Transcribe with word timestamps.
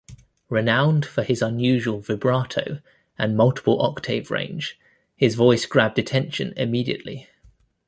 Renowned 0.49 1.05
for 1.05 1.21
his 1.23 1.43
unusual 1.43 1.99
vibrato 1.99 2.79
and 3.19 3.37
multiple 3.37 3.79
octave 3.83 4.31
range, 4.31 4.79
his 5.15 5.35
voice 5.35 5.67
grabbed 5.67 5.99
attention 5.99 6.53
immediately. 6.57 7.29